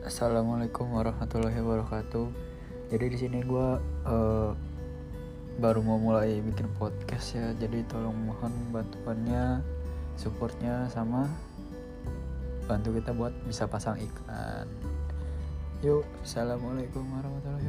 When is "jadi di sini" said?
2.88-3.44